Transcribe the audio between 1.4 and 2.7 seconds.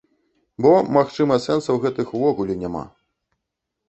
сэнсаў гэтых увогуле